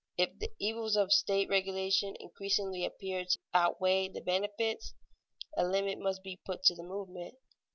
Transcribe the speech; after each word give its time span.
If 0.17 0.39
the 0.39 0.49
evils 0.57 0.95
of 0.95 1.13
state 1.13 1.47
regulation 1.47 2.15
increasingly 2.19 2.83
appear 2.85 3.23
to 3.23 3.37
outweigh 3.53 4.09
the 4.09 4.21
benefits, 4.21 4.95
a 5.55 5.63
limit 5.63 5.99
must 5.99 6.23
be 6.23 6.41
put 6.43 6.63
to 6.63 6.75
the 6.75 6.81
movement. 6.81 7.35